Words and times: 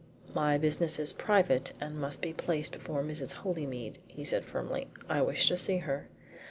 "My 0.33 0.57
business 0.57 0.97
is 0.97 1.13
private, 1.13 1.73
and 1.79 2.01
must 2.01 2.23
be 2.23 2.33
placed 2.33 2.71
before 2.71 3.03
Mrs. 3.03 3.33
Holymead," 3.33 3.99
he 4.07 4.23
said 4.25 4.45
firmly. 4.45 4.87
"I 5.07 5.21
wish 5.21 5.47
to 5.49 5.57
see 5.57 5.77
her." 5.77 6.07